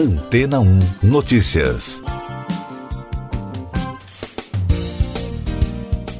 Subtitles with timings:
[0.00, 2.00] Antena 1 Notícias.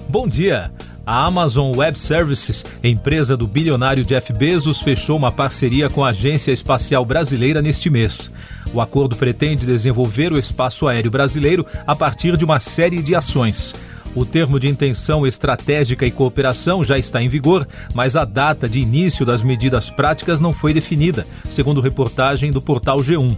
[0.07, 0.71] Bom dia.
[1.07, 6.53] A Amazon Web Services, empresa do bilionário Jeff Bezos, fechou uma parceria com a Agência
[6.53, 8.31] Espacial Brasileira neste mês.
[8.75, 13.75] O acordo pretende desenvolver o espaço aéreo brasileiro a partir de uma série de ações.
[14.15, 18.79] O termo de intenção estratégica e cooperação já está em vigor, mas a data de
[18.79, 23.35] início das medidas práticas não foi definida, segundo reportagem do portal G1.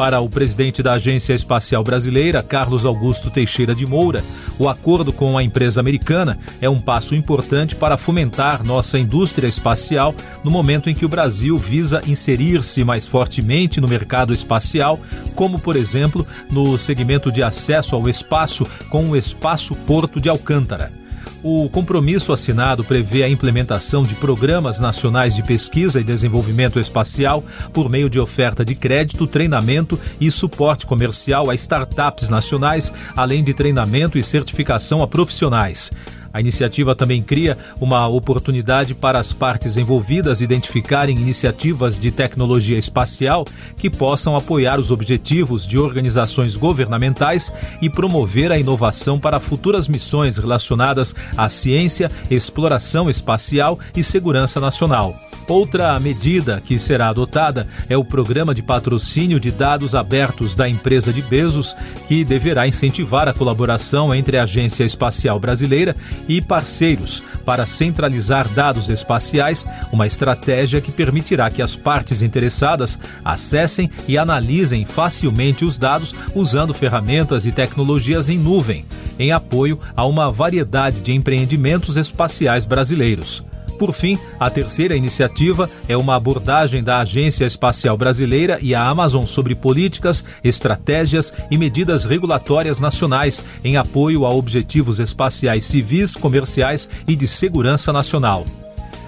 [0.00, 4.24] Para o presidente da Agência Espacial Brasileira, Carlos Augusto Teixeira de Moura,
[4.58, 10.14] o acordo com a empresa americana é um passo importante para fomentar nossa indústria espacial
[10.42, 14.98] no momento em que o Brasil visa inserir-se mais fortemente no mercado espacial,
[15.34, 20.99] como, por exemplo, no segmento de acesso ao espaço com o Espaço Porto de Alcântara.
[21.42, 27.88] O compromisso assinado prevê a implementação de programas nacionais de pesquisa e desenvolvimento espacial por
[27.88, 34.18] meio de oferta de crédito, treinamento e suporte comercial a startups nacionais, além de treinamento
[34.18, 35.90] e certificação a profissionais.
[36.32, 43.44] A iniciativa também cria uma oportunidade para as partes envolvidas identificarem iniciativas de tecnologia espacial
[43.76, 47.52] que possam apoiar os objetivos de organizações governamentais
[47.82, 55.29] e promover a inovação para futuras missões relacionadas à ciência, exploração espacial e segurança nacional.
[55.50, 61.12] Outra medida que será adotada é o programa de patrocínio de dados abertos da empresa
[61.12, 61.74] de Bezos,
[62.06, 65.96] que deverá incentivar a colaboração entre a Agência Espacial Brasileira
[66.28, 73.90] e parceiros para centralizar dados espaciais, uma estratégia que permitirá que as partes interessadas acessem
[74.06, 78.84] e analisem facilmente os dados usando ferramentas e tecnologias em nuvem,
[79.18, 83.49] em apoio a uma variedade de empreendimentos espaciais brasileiros.
[83.80, 89.24] Por fim, a terceira iniciativa é uma abordagem da Agência Espacial Brasileira e a Amazon
[89.24, 97.16] sobre políticas, estratégias e medidas regulatórias nacionais em apoio a objetivos espaciais civis, comerciais e
[97.16, 98.44] de segurança nacional.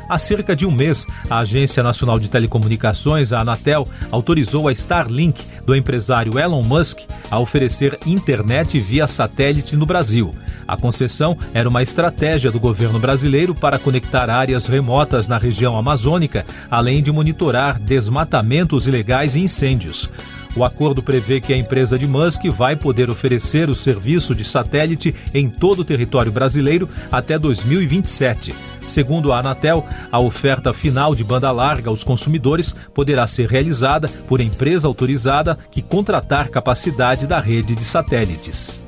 [0.08, 5.44] Há cerca de um mês, a Agência Nacional de Telecomunicações, a Anatel, autorizou a Starlink
[5.66, 7.00] do empresário Elon Musk
[7.30, 10.34] a oferecer internet via satélite no Brasil.
[10.72, 16.46] A concessão era uma estratégia do governo brasileiro para conectar áreas remotas na região amazônica,
[16.70, 20.08] além de monitorar desmatamentos ilegais e incêndios.
[20.56, 25.14] O acordo prevê que a empresa de Musk vai poder oferecer o serviço de satélite
[25.34, 28.54] em todo o território brasileiro até 2027.
[28.86, 34.40] Segundo a Anatel, a oferta final de banda larga aos consumidores poderá ser realizada por
[34.40, 38.81] empresa autorizada que contratar capacidade da rede de satélites.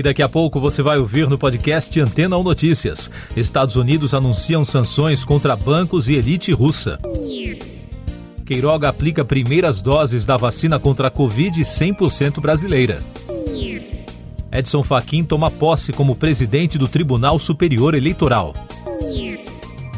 [0.00, 3.10] E daqui a pouco você vai ouvir no podcast Antena ou Notícias.
[3.36, 6.98] Estados Unidos anunciam sanções contra bancos e elite russa.
[8.46, 13.02] Queiroga aplica primeiras doses da vacina contra a Covid 100% brasileira.
[14.50, 18.54] Edson Fachin toma posse como presidente do Tribunal Superior Eleitoral.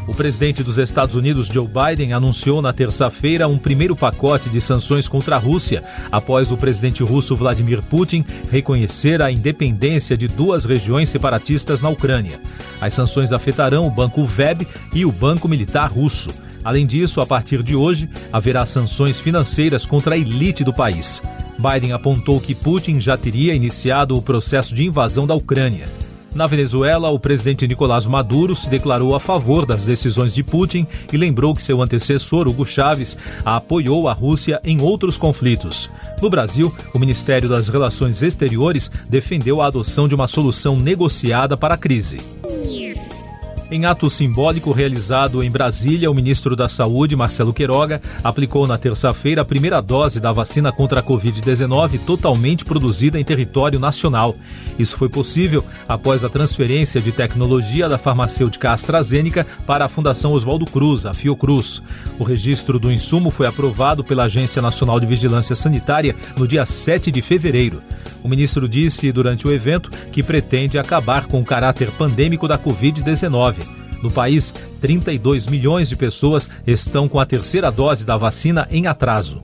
[0.05, 5.07] O presidente dos Estados Unidos, Joe Biden, anunciou na terça-feira um primeiro pacote de sanções
[5.07, 5.81] contra a Rússia,
[6.11, 12.39] após o presidente russo Vladimir Putin reconhecer a independência de duas regiões separatistas na Ucrânia.
[12.81, 16.29] As sanções afetarão o Banco VEB e o Banco Militar Russo.
[16.65, 21.21] Além disso, a partir de hoje, haverá sanções financeiras contra a elite do país.
[21.57, 26.02] Biden apontou que Putin já teria iniciado o processo de invasão da Ucrânia.
[26.35, 31.17] Na Venezuela, o presidente Nicolás Maduro se declarou a favor das decisões de Putin e
[31.17, 35.89] lembrou que seu antecessor, Hugo Chávez, apoiou a Rússia em outros conflitos.
[36.21, 41.75] No Brasil, o Ministério das Relações Exteriores defendeu a adoção de uma solução negociada para
[41.75, 42.17] a crise.
[43.73, 49.41] Em ato simbólico realizado em Brasília, o ministro da Saúde, Marcelo Queiroga, aplicou na terça-feira
[49.41, 54.35] a primeira dose da vacina contra a Covid-19 totalmente produzida em território nacional.
[54.77, 60.65] Isso foi possível após a transferência de tecnologia da farmacêutica AstraZeneca para a Fundação Oswaldo
[60.65, 61.81] Cruz, a Fiocruz.
[62.19, 67.09] O registro do insumo foi aprovado pela Agência Nacional de Vigilância Sanitária no dia 7
[67.09, 67.81] de fevereiro.
[68.23, 73.55] O ministro disse durante o evento que pretende acabar com o caráter pandêmico da Covid-19.
[74.01, 79.41] No país, 32 milhões de pessoas estão com a terceira dose da vacina em atraso.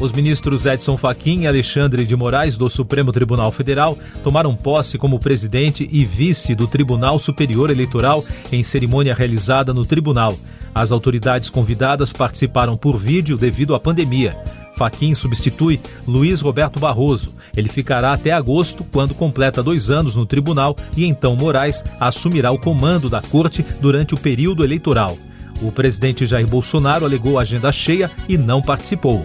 [0.00, 5.20] Os ministros Edson Fachin e Alexandre de Moraes do Supremo Tribunal Federal tomaram posse como
[5.20, 10.36] presidente e vice do Tribunal Superior Eleitoral em cerimônia realizada no tribunal.
[10.74, 14.36] As autoridades convidadas participaram por vídeo devido à pandemia.
[14.76, 17.34] Faquim substitui Luiz Roberto Barroso.
[17.56, 22.58] Ele ficará até agosto, quando completa dois anos no tribunal, e então Moraes assumirá o
[22.58, 25.16] comando da corte durante o período eleitoral.
[25.62, 29.22] O presidente Jair Bolsonaro alegou agenda cheia e não participou.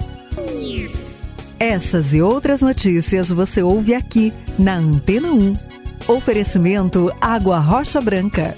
[1.60, 5.54] Essas e outras notícias você ouve aqui na Antena 1.
[6.08, 8.56] Oferecimento Água Rocha Branca.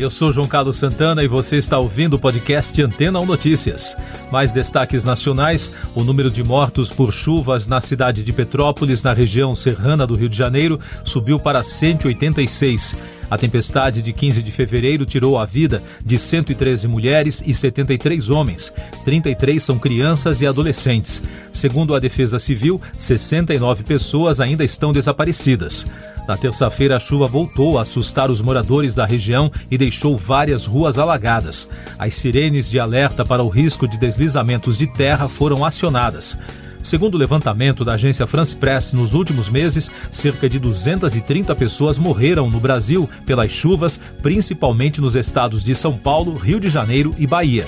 [0.00, 3.94] Eu sou João Carlos Santana e você está ouvindo o podcast Antena 1 Notícias.
[4.32, 9.54] Mais destaques nacionais: o número de mortos por chuvas na cidade de Petrópolis, na região
[9.54, 12.96] serrana do Rio de Janeiro, subiu para 186.
[13.30, 18.72] A tempestade de 15 de fevereiro tirou a vida de 113 mulheres e 73 homens.
[19.04, 21.22] 33 são crianças e adolescentes.
[21.52, 25.86] Segundo a Defesa Civil, 69 pessoas ainda estão desaparecidas.
[26.30, 30.96] Na terça-feira, a chuva voltou a assustar os moradores da região e deixou várias ruas
[30.96, 31.68] alagadas.
[31.98, 36.38] As sirenes de alerta para o risco de deslizamentos de terra foram acionadas.
[36.84, 42.48] Segundo o levantamento da agência France Press, nos últimos meses, cerca de 230 pessoas morreram
[42.48, 47.66] no Brasil pelas chuvas, principalmente nos estados de São Paulo, Rio de Janeiro e Bahia.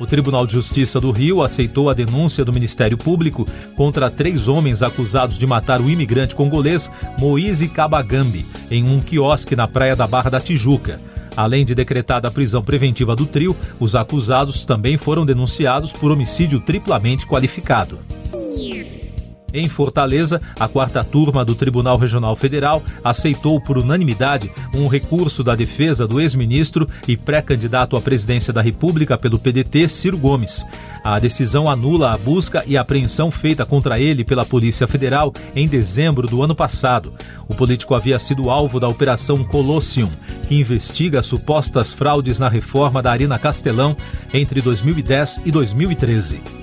[0.00, 4.82] O Tribunal de Justiça do Rio aceitou a denúncia do Ministério Público contra três homens
[4.82, 10.30] acusados de matar o imigrante congolês Moise Kabagambi em um quiosque na praia da Barra
[10.30, 10.98] da Tijuca.
[11.36, 16.60] Além de decretada a prisão preventiva do trio, os acusados também foram denunciados por homicídio
[16.60, 17.98] triplamente qualificado.
[19.52, 25.54] Em Fortaleza, a quarta turma do Tribunal Regional Federal aceitou por unanimidade um recurso da
[25.54, 30.64] defesa do ex-ministro e pré-candidato à presidência da República pelo PDT, Ciro Gomes.
[31.02, 36.26] A decisão anula a busca e apreensão feita contra ele pela Polícia Federal em dezembro
[36.26, 37.12] do ano passado.
[37.48, 40.10] O político havia sido alvo da Operação Colossium,
[40.46, 43.96] que investiga supostas fraudes na reforma da Arena Castelão
[44.32, 46.59] entre 2010 e 2013.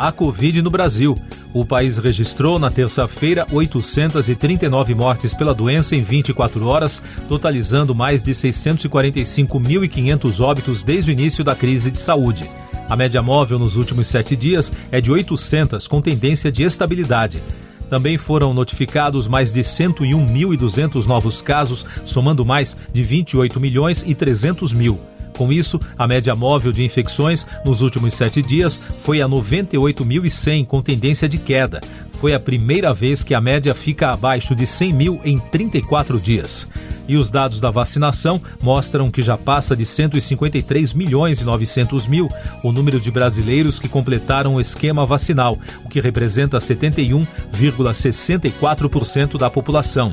[0.00, 1.14] A Covid no Brasil.
[1.52, 8.30] O país registrou na terça-feira 839 mortes pela doença em 24 horas, totalizando mais de
[8.30, 12.48] 645.500 óbitos desde o início da crise de saúde.
[12.88, 17.42] A média móvel nos últimos sete dias é de 800, com tendência de estabilidade.
[17.90, 24.72] Também foram notificados mais de 101.200 novos casos, somando mais de 28 milhões e 300
[24.72, 24.98] mil.
[25.40, 30.82] Com isso, a média móvel de infecções nos últimos sete dias foi a 98.100, com
[30.82, 31.80] tendência de queda.
[32.20, 36.68] Foi a primeira vez que a média fica abaixo de 100 mil em 34 dias.
[37.08, 42.28] E os dados da vacinação mostram que já passa de 153 milhões e 900 mil
[42.62, 50.12] o número de brasileiros que completaram o esquema vacinal, o que representa 71,64% da população.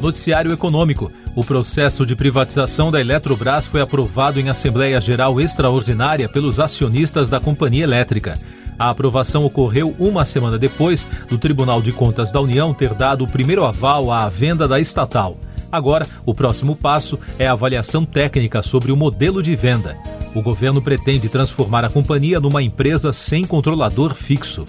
[0.00, 1.10] Noticiário Econômico.
[1.34, 7.40] O processo de privatização da Eletrobras foi aprovado em Assembleia Geral Extraordinária pelos acionistas da
[7.40, 8.38] Companhia Elétrica.
[8.78, 13.28] A aprovação ocorreu uma semana depois do Tribunal de Contas da União ter dado o
[13.28, 15.36] primeiro aval à venda da estatal.
[15.70, 19.96] Agora, o próximo passo é a avaliação técnica sobre o modelo de venda.
[20.34, 24.64] O governo pretende transformar a companhia numa empresa sem controlador fixo.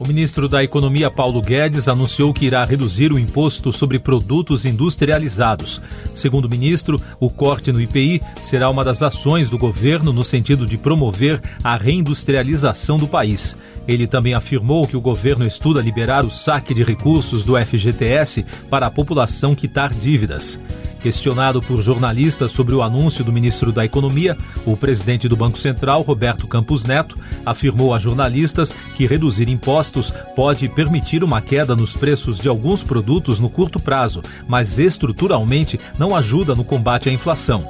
[0.00, 5.82] O ministro da Economia, Paulo Guedes, anunciou que irá reduzir o imposto sobre produtos industrializados.
[6.14, 10.64] Segundo o ministro, o corte no IPI será uma das ações do governo no sentido
[10.64, 13.56] de promover a reindustrialização do país.
[13.88, 18.86] Ele também afirmou que o governo estuda liberar o saque de recursos do FGTS para
[18.86, 20.60] a população quitar dívidas.
[21.00, 24.36] Questionado por jornalistas sobre o anúncio do ministro da Economia,
[24.66, 30.68] o presidente do Banco Central, Roberto Campos Neto, afirmou a jornalistas que reduzir impostos pode
[30.68, 36.54] permitir uma queda nos preços de alguns produtos no curto prazo, mas estruturalmente não ajuda
[36.54, 37.68] no combate à inflação.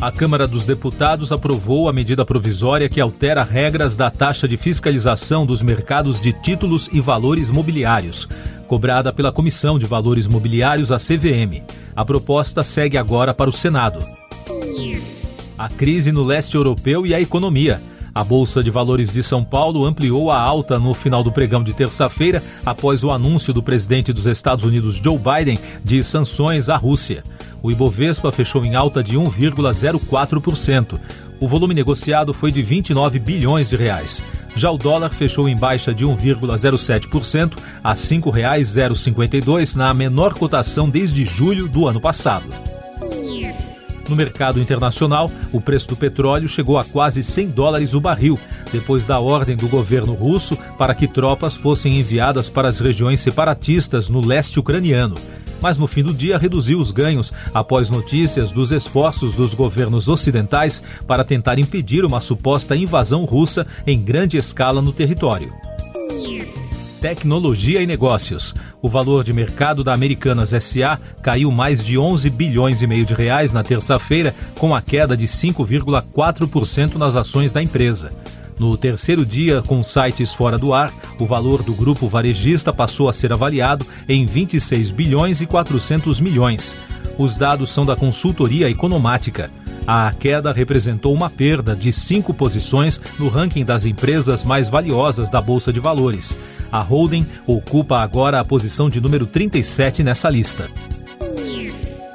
[0.00, 5.44] A Câmara dos Deputados aprovou a medida provisória que altera regras da taxa de fiscalização
[5.44, 8.26] dos mercados de títulos e valores mobiliários,
[8.70, 11.60] cobrada pela Comissão de Valores Mobiliários, a CVM.
[11.96, 13.98] A proposta segue agora para o Senado.
[15.58, 17.82] A crise no leste europeu e a economia.
[18.14, 21.72] A Bolsa de Valores de São Paulo ampliou a alta no final do pregão de
[21.72, 27.24] terça-feira, após o anúncio do presidente dos Estados Unidos, Joe Biden, de sanções à Rússia
[27.62, 30.98] o Ibovespa fechou em alta de 1,04%.
[31.40, 34.22] O volume negociado foi de 29 bilhões de reais.
[34.54, 41.24] Já o dólar fechou em baixa de 1,07% a R$ 5,052 na menor cotação desde
[41.24, 42.44] julho do ano passado.
[44.06, 48.38] No mercado internacional, o preço do petróleo chegou a quase 100 dólares o barril,
[48.70, 54.10] depois da ordem do governo russo para que tropas fossem enviadas para as regiões separatistas
[54.10, 55.14] no leste ucraniano
[55.60, 60.82] mas no fim do dia reduziu os ganhos após notícias dos esforços dos governos ocidentais
[61.06, 65.52] para tentar impedir uma suposta invasão russa em grande escala no território.
[67.00, 68.54] tecnologia e negócios.
[68.82, 73.14] O valor de mercado da Americanas SA caiu mais de 11 bilhões e meio de
[73.14, 78.12] reais na terça-feira, com a queda de 5,4% nas ações da empresa.
[78.60, 83.12] No terceiro dia, com sites fora do ar, o valor do grupo varejista passou a
[83.12, 86.76] ser avaliado em 26 bilhões e 400 milhões.
[87.16, 89.50] Os dados são da consultoria economática.
[89.86, 95.40] A queda representou uma perda de cinco posições no ranking das empresas mais valiosas da
[95.40, 96.36] Bolsa de Valores.
[96.70, 100.68] A holding ocupa agora a posição de número 37 nessa lista.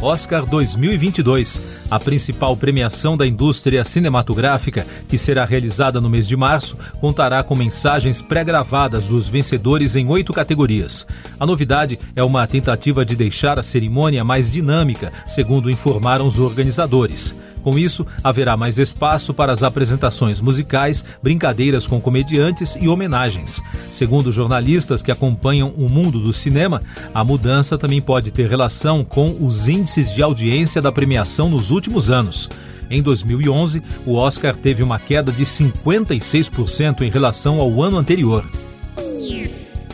[0.06, 1.60] Oscar 2022,
[1.90, 7.56] a principal premiação da indústria cinematográfica, que será realizada no mês de março, contará com
[7.56, 11.08] mensagens pré-gravadas dos vencedores em oito categorias.
[11.40, 17.34] A novidade é uma tentativa de deixar a cerimônia mais dinâmica, segundo informaram os organizadores.
[17.66, 23.60] Com isso, haverá mais espaço para as apresentações musicais, brincadeiras com comediantes e homenagens.
[23.92, 26.80] Segundo jornalistas que acompanham o mundo do cinema,
[27.12, 32.12] a mudança também pode ter relação com os índices de audiência da premiação nos últimos
[32.12, 32.48] anos.
[32.88, 38.46] Em 2011, o Oscar teve uma queda de 56% em relação ao ano anterior.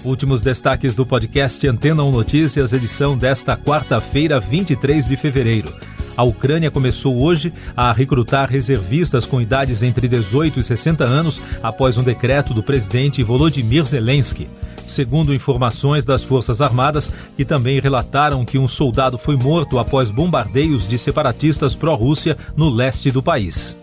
[0.04, 5.91] Últimos destaques do podcast Antena 1 Notícias, edição desta quarta-feira, 23 de fevereiro.
[6.16, 11.98] A Ucrânia começou hoje a recrutar reservistas com idades entre 18 e 60 anos após
[11.98, 14.48] um decreto do presidente Volodymyr Zelensky.
[14.86, 20.88] Segundo informações das Forças Armadas, que também relataram que um soldado foi morto após bombardeios
[20.88, 23.78] de separatistas pró-Rússia no leste do país.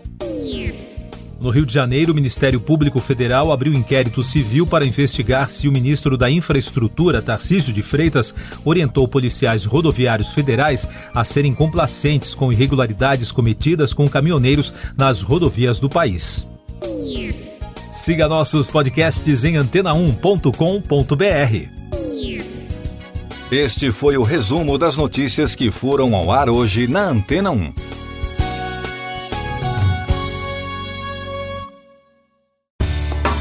[1.39, 5.71] No Rio de Janeiro, o Ministério Público Federal abriu inquérito civil para investigar se o
[5.71, 13.31] ministro da Infraestrutura, Tarcísio de Freitas, orientou policiais rodoviários federais a serem complacentes com irregularidades
[13.31, 16.45] cometidas com caminhoneiros nas rodovias do país.
[17.89, 21.69] Siga nossos podcasts em antena1.com.br.
[23.51, 27.88] Este foi o resumo das notícias que foram ao ar hoje na Antena 1.